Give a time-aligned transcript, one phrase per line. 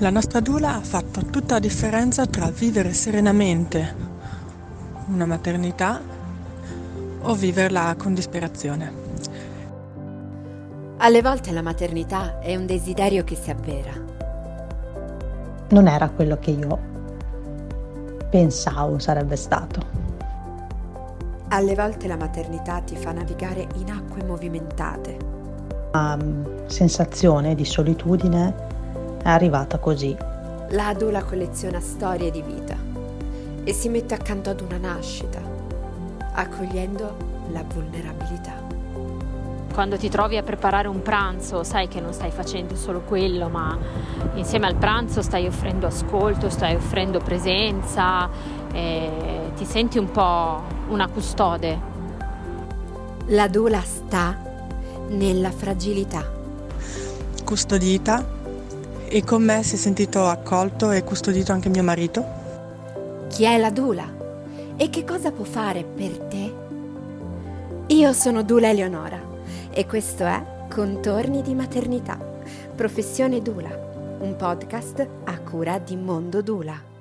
[0.00, 3.96] La nostra Dula ha fatto tutta la differenza tra vivere serenamente
[5.08, 6.00] una maternità
[7.22, 8.92] o viverla con disperazione.
[10.98, 13.90] Alle volte la maternità è un desiderio che si avvera.
[15.70, 16.78] Non era quello che io
[18.30, 19.84] pensavo sarebbe stato.
[21.48, 25.16] Alle volte la maternità ti fa navigare in acque movimentate.
[25.90, 26.16] La
[26.66, 28.67] sensazione di solitudine
[29.22, 30.16] è arrivata così.
[30.70, 32.76] La Adula colleziona storie di vita
[33.64, 35.40] e si mette accanto ad una nascita,
[36.32, 37.16] accogliendo
[37.50, 38.66] la vulnerabilità.
[39.72, 43.78] Quando ti trovi a preparare un pranzo, sai che non stai facendo solo quello, ma
[44.34, 48.28] insieme al pranzo stai offrendo ascolto, stai offrendo presenza,
[48.70, 51.78] ti senti un po' una custode.
[53.26, 54.36] La Dula sta
[55.10, 56.24] nella fragilità.
[57.44, 58.36] Custodita
[59.10, 62.24] e con me si è sentito accolto e custodito anche mio marito.
[63.28, 64.04] Chi è la Dula?
[64.76, 66.54] E che cosa può fare per te?
[67.88, 69.20] Io sono Dula Eleonora
[69.70, 72.18] e questo è Contorni di maternità,
[72.76, 73.70] professione Dula,
[74.20, 76.97] un podcast a cura di Mondo Dula.